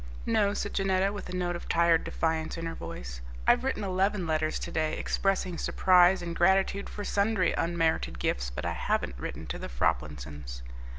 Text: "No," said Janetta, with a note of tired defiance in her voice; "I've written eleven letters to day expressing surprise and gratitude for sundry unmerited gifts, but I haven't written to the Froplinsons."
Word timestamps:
"No," 0.25 0.55
said 0.55 0.73
Janetta, 0.73 1.13
with 1.13 1.29
a 1.29 1.35
note 1.35 1.55
of 1.55 1.69
tired 1.69 2.03
defiance 2.05 2.57
in 2.57 2.65
her 2.65 2.73
voice; 2.73 3.21
"I've 3.45 3.63
written 3.63 3.83
eleven 3.83 4.25
letters 4.25 4.57
to 4.57 4.71
day 4.71 4.97
expressing 4.97 5.59
surprise 5.59 6.23
and 6.23 6.35
gratitude 6.35 6.89
for 6.89 7.03
sundry 7.03 7.53
unmerited 7.53 8.17
gifts, 8.17 8.49
but 8.49 8.65
I 8.65 8.73
haven't 8.73 9.19
written 9.19 9.45
to 9.45 9.59
the 9.59 9.69
Froplinsons." 9.69 10.63